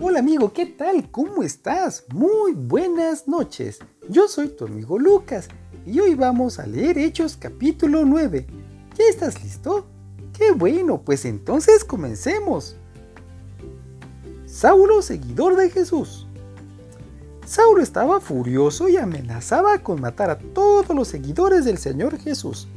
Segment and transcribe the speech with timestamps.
[0.00, 1.10] Hola amigo, ¿qué tal?
[1.10, 2.04] ¿Cómo estás?
[2.14, 3.80] Muy buenas noches.
[4.08, 5.48] Yo soy tu amigo Lucas
[5.84, 8.46] y hoy vamos a leer Hechos capítulo 9.
[8.96, 9.86] ¿Ya estás listo?
[10.32, 12.76] Qué bueno, pues entonces comencemos.
[14.46, 16.28] Saulo, seguidor de Jesús.
[17.44, 22.68] Saulo estaba furioso y amenazaba con matar a todos los seguidores del Señor Jesús.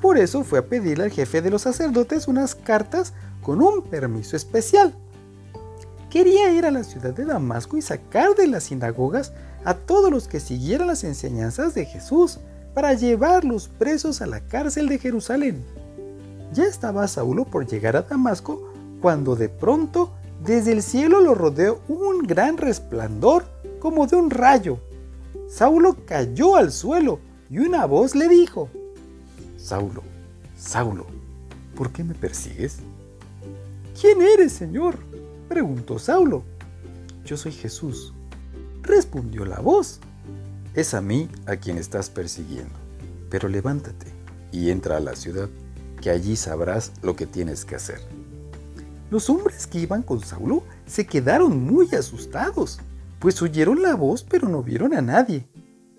[0.00, 4.36] Por eso fue a pedirle al jefe de los sacerdotes unas cartas con un permiso
[4.36, 4.94] especial
[6.12, 9.32] quería ir a la ciudad de Damasco y sacar de las sinagogas
[9.64, 12.38] a todos los que siguieran las enseñanzas de Jesús
[12.74, 15.64] para llevarlos presos a la cárcel de Jerusalén.
[16.52, 18.62] Ya estaba Saulo por llegar a Damasco
[19.00, 20.12] cuando de pronto
[20.44, 23.46] desde el cielo lo rodeó un gran resplandor
[23.80, 24.80] como de un rayo.
[25.48, 28.68] Saulo cayó al suelo y una voz le dijo,
[29.56, 30.02] Saulo,
[30.58, 31.06] Saulo,
[31.74, 32.80] ¿por qué me persigues?
[33.98, 35.11] ¿Quién eres, Señor?
[35.52, 36.44] Preguntó Saulo.
[37.26, 38.14] Yo soy Jesús,
[38.80, 40.00] respondió la voz.
[40.72, 42.74] Es a mí a quien estás persiguiendo,
[43.28, 44.06] pero levántate
[44.50, 45.50] y entra a la ciudad,
[46.00, 48.00] que allí sabrás lo que tienes que hacer.
[49.10, 52.80] Los hombres que iban con Saulo se quedaron muy asustados,
[53.18, 55.46] pues oyeron la voz pero no vieron a nadie.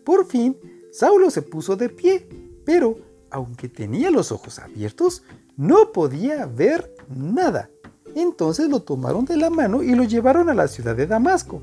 [0.04, 0.58] Por fin,
[0.92, 2.28] Saulo se puso de pie,
[2.66, 2.98] pero
[3.30, 5.22] aunque tenía los ojos abiertos,
[5.56, 7.70] no podía ver nada.
[8.16, 11.62] Entonces lo tomaron de la mano y lo llevaron a la ciudad de Damasco.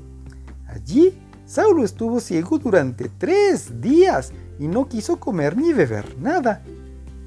[0.67, 1.13] Allí,
[1.45, 6.63] Saulo estuvo ciego durante tres días y no quiso comer ni beber nada.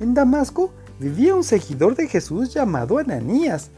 [0.01, 3.71] En Damasco vivía un seguidor de Jesús llamado Ananías.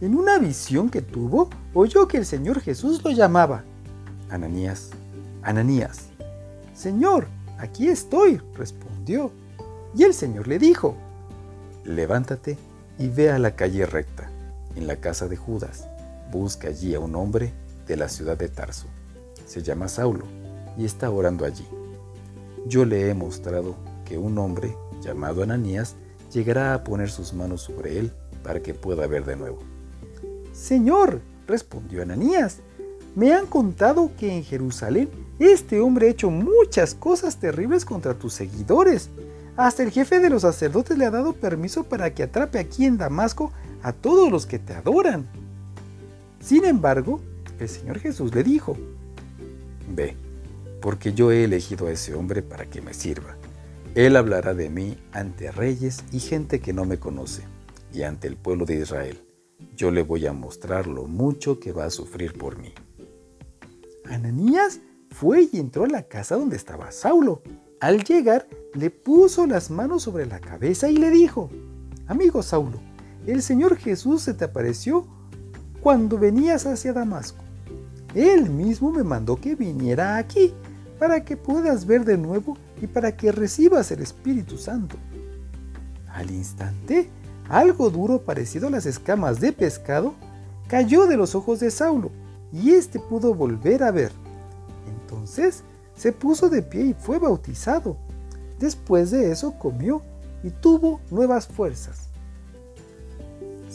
[0.00, 3.64] En una visión que tuvo, oyó que el Señor Jesús lo llamaba.
[4.30, 4.90] Ananías,
[5.42, 6.06] Ananías.
[6.74, 7.26] Señor,
[7.58, 9.32] aquí estoy, respondió.
[9.96, 10.94] Y el Señor le dijo,
[11.84, 12.56] levántate
[12.98, 14.30] y ve a la calle recta
[14.78, 15.86] en la casa de Judas.
[16.32, 17.52] Busca allí a un hombre
[17.86, 18.86] de la ciudad de Tarso.
[19.46, 20.24] Se llama Saulo
[20.76, 21.66] y está orando allí.
[22.66, 25.96] Yo le he mostrado que un hombre llamado Ananías
[26.32, 28.12] llegará a poner sus manos sobre él
[28.42, 29.58] para que pueda ver de nuevo.
[30.52, 32.60] Señor, respondió Ananías,
[33.14, 38.34] me han contado que en Jerusalén este hombre ha hecho muchas cosas terribles contra tus
[38.34, 39.10] seguidores.
[39.56, 42.96] Hasta el jefe de los sacerdotes le ha dado permiso para que atrape aquí en
[42.96, 43.52] Damasco
[43.82, 45.28] a todos los que te adoran.
[46.40, 47.20] Sin embargo,
[47.58, 48.76] el Señor Jesús le dijo,
[49.94, 50.16] Ve,
[50.80, 53.36] porque yo he elegido a ese hombre para que me sirva.
[53.94, 57.42] Él hablará de mí ante reyes y gente que no me conoce,
[57.92, 59.20] y ante el pueblo de Israel.
[59.76, 62.72] Yo le voy a mostrar lo mucho que va a sufrir por mí.
[64.04, 64.80] Ananías
[65.10, 67.42] fue y entró a la casa donde estaba Saulo.
[67.80, 71.50] Al llegar, le puso las manos sobre la cabeza y le dijo,
[72.06, 72.80] Amigo Saulo,
[73.26, 75.06] el Señor Jesús se te apareció
[75.82, 77.44] cuando venías hacia Damasco.
[78.14, 80.54] Él mismo me mandó que viniera aquí
[80.98, 84.96] para que puedas ver de nuevo y para que recibas el Espíritu Santo.
[86.12, 87.10] Al instante,
[87.48, 90.14] algo duro parecido a las escamas de pescado
[90.68, 92.10] cayó de los ojos de Saulo
[92.52, 94.12] y éste pudo volver a ver.
[94.86, 95.62] Entonces
[95.94, 97.96] se puso de pie y fue bautizado.
[98.58, 100.02] Después de eso comió
[100.42, 102.07] y tuvo nuevas fuerzas.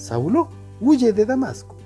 [0.03, 0.50] Saulo
[0.81, 1.78] huye de Damasco.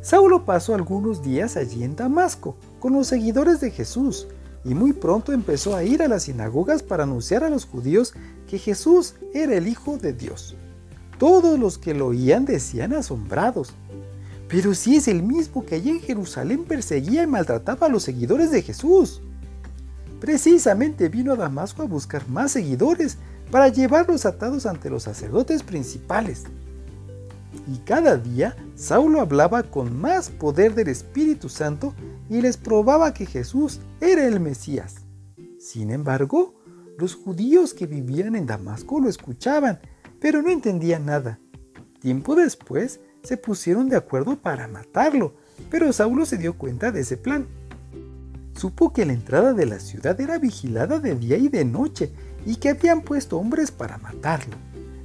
[0.00, 4.26] Saulo pasó algunos días allí en Damasco con los seguidores de Jesús
[4.64, 8.14] y muy pronto empezó a ir a las sinagogas para anunciar a los judíos
[8.48, 10.56] que Jesús era el Hijo de Dios.
[11.20, 13.72] Todos los que lo oían decían asombrados,
[14.48, 18.50] pero si es el mismo que allí en Jerusalén perseguía y maltrataba a los seguidores
[18.50, 19.22] de Jesús.
[20.18, 23.18] Precisamente vino a Damasco a buscar más seguidores
[23.52, 26.42] para llevarlos atados ante los sacerdotes principales.
[27.66, 31.94] Y cada día Saulo hablaba con más poder del Espíritu Santo
[32.28, 34.96] y les probaba que Jesús era el Mesías.
[35.58, 36.54] Sin embargo,
[36.98, 39.80] los judíos que vivían en Damasco lo escuchaban,
[40.20, 41.38] pero no entendían nada.
[42.00, 45.34] Tiempo después se pusieron de acuerdo para matarlo,
[45.70, 47.46] pero Saulo se dio cuenta de ese plan.
[48.54, 52.12] Supo que la entrada de la ciudad era vigilada de día y de noche
[52.44, 54.56] y que habían puesto hombres para matarlo.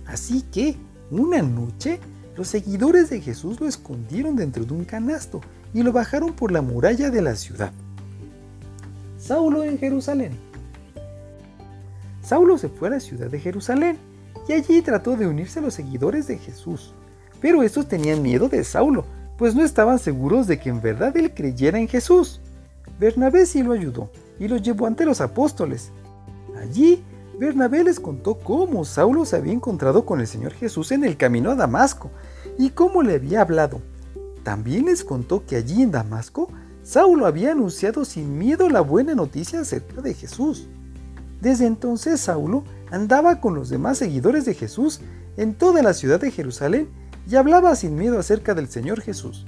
[0.05, 0.75] Así que,
[1.11, 1.99] una noche,
[2.37, 5.41] los seguidores de Jesús lo escondieron dentro de un canasto
[5.73, 7.71] y lo bajaron por la muralla de la ciudad.
[9.17, 10.33] Saulo en Jerusalén.
[12.21, 13.97] Saulo se fue a la ciudad de Jerusalén
[14.47, 16.93] y allí trató de unirse a los seguidores de Jesús.
[17.41, 19.05] Pero estos tenían miedo de Saulo,
[19.37, 22.39] pues no estaban seguros de que en verdad él creyera en Jesús.
[22.99, 25.89] Bernabé sí lo ayudó y lo llevó ante los apóstoles.
[26.61, 27.03] Allí
[27.39, 31.51] Bernabé les contó cómo Saulo se había encontrado con el Señor Jesús en el camino
[31.51, 32.11] a Damasco
[32.57, 33.81] y cómo le había hablado.
[34.43, 36.49] También les contó que allí en Damasco,
[36.83, 40.67] Saulo había anunciado sin miedo la buena noticia acerca de Jesús.
[41.41, 45.01] Desde entonces Saulo andaba con los demás seguidores de Jesús
[45.35, 46.87] en toda la ciudad de Jerusalén
[47.29, 49.45] y hablaba sin miedo acerca del Señor Jesús.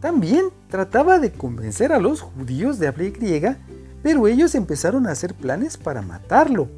[0.00, 3.58] También trataba de convencer a los judíos de habla griega,
[4.02, 6.68] pero ellos empezaron a hacer planes para matarlo.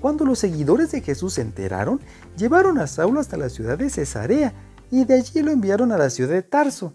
[0.00, 2.00] Cuando los seguidores de Jesús se enteraron,
[2.36, 4.54] llevaron a Saulo hasta la ciudad de Cesarea
[4.90, 6.94] y de allí lo enviaron a la ciudad de Tarso.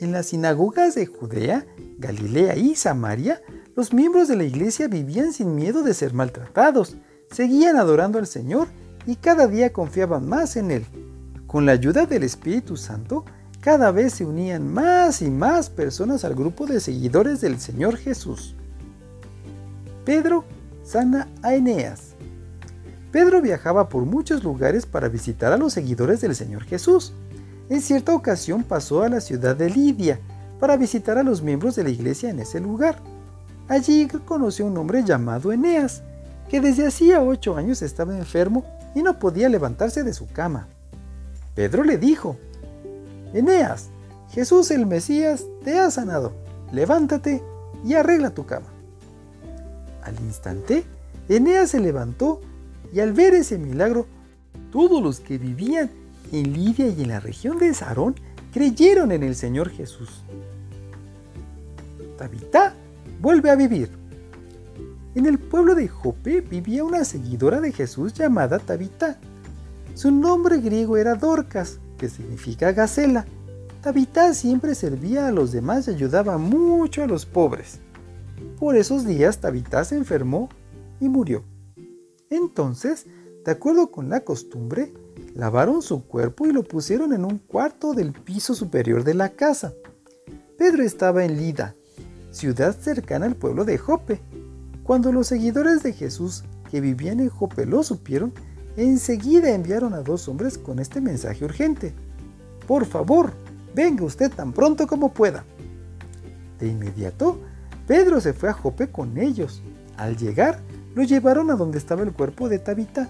[0.00, 1.64] En las sinagogas de Judea,
[1.98, 3.40] Galilea y Samaria,
[3.76, 6.96] los miembros de la iglesia vivían sin miedo de ser maltratados,
[7.30, 8.68] seguían adorando al Señor
[9.06, 10.86] y cada día confiaban más en Él.
[11.46, 13.24] Con la ayuda del Espíritu Santo,
[13.60, 18.56] cada vez se unían más y más personas al grupo de seguidores del Señor Jesús.
[20.04, 20.44] Pedro
[20.84, 22.14] sana a Eneas.
[23.10, 27.12] Pedro viajaba por muchos lugares para visitar a los seguidores del Señor Jesús.
[27.68, 30.20] En cierta ocasión pasó a la ciudad de Lidia
[30.60, 32.98] para visitar a los miembros de la iglesia en ese lugar.
[33.68, 36.02] Allí conoció a un hombre llamado Eneas,
[36.48, 38.64] que desde hacía ocho años estaba enfermo
[38.94, 40.68] y no podía levantarse de su cama.
[41.54, 42.36] Pedro le dijo,
[43.32, 43.88] Eneas,
[44.32, 46.32] Jesús el Mesías te ha sanado,
[46.72, 47.42] levántate
[47.84, 48.73] y arregla tu cama.
[50.04, 50.84] Al instante,
[51.28, 52.40] Eneas se levantó
[52.92, 54.06] y al ver ese milagro,
[54.70, 55.90] todos los que vivían
[56.32, 58.14] en Lidia y en la región de Sarón
[58.52, 60.22] creyeron en el Señor Jesús.
[62.18, 62.74] Tabitá
[63.20, 63.90] vuelve a vivir.
[65.14, 69.18] En el pueblo de Jope vivía una seguidora de Jesús llamada Tabitá.
[69.94, 73.24] Su nombre griego era Dorcas, que significa gacela.
[73.80, 77.78] Tabitá siempre servía a los demás y ayudaba mucho a los pobres.
[78.58, 80.48] Por esos días Tabitá se enfermó
[81.00, 81.44] y murió.
[82.30, 83.06] Entonces,
[83.44, 84.92] de acuerdo con la costumbre,
[85.34, 89.74] lavaron su cuerpo y lo pusieron en un cuarto del piso superior de la casa.
[90.56, 91.74] Pedro estaba en Lida,
[92.30, 94.20] ciudad cercana al pueblo de Jope.
[94.84, 98.32] Cuando los seguidores de Jesús que vivían en Jope lo supieron,
[98.76, 101.92] enseguida enviaron a dos hombres con este mensaje urgente.
[102.66, 103.32] Por favor,
[103.74, 105.44] venga usted tan pronto como pueda.
[106.58, 107.40] De inmediato,
[107.86, 109.62] Pedro se fue a Jope con ellos.
[109.96, 110.60] Al llegar,
[110.94, 113.08] lo llevaron a donde estaba el cuerpo de Tabita.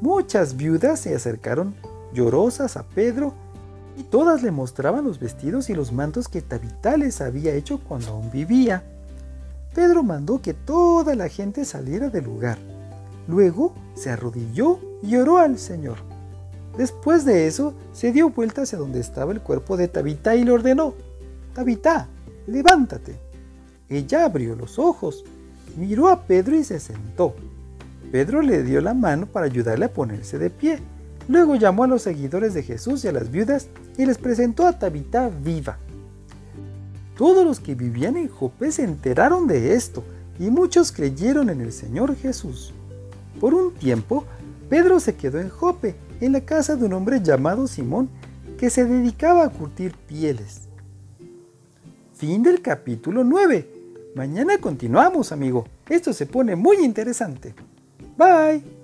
[0.00, 1.74] Muchas viudas se acercaron
[2.12, 3.34] llorosas a Pedro
[3.96, 8.10] y todas le mostraban los vestidos y los mantos que Tabita les había hecho cuando
[8.10, 8.84] aún vivía.
[9.74, 12.58] Pedro mandó que toda la gente saliera del lugar.
[13.26, 15.98] Luego se arrodilló y oró al Señor.
[16.76, 20.52] Después de eso, se dio vuelta hacia donde estaba el cuerpo de Tabita y le
[20.52, 20.94] ordenó,
[21.54, 22.08] Tabita,
[22.46, 23.27] levántate.
[23.88, 25.24] Ella abrió los ojos
[25.78, 27.34] miró a Pedro y se sentó.
[28.10, 30.80] Pedro le dio la mano para ayudarle a ponerse de pie.
[31.28, 34.78] Luego llamó a los seguidores de Jesús y a las viudas y les presentó a
[34.78, 35.78] Tabitá viva.
[37.16, 40.04] Todos los que vivían en Jope se enteraron de esto
[40.38, 42.72] y muchos creyeron en el Señor Jesús.
[43.40, 44.24] Por un tiempo,
[44.70, 48.08] Pedro se quedó en Jope, en la casa de un hombre llamado Simón,
[48.56, 50.62] que se dedicaba a curtir pieles.
[52.14, 53.77] Fin del capítulo 9.
[54.18, 55.64] Mañana continuamos, amigo.
[55.88, 57.54] Esto se pone muy interesante.
[58.16, 58.77] Bye.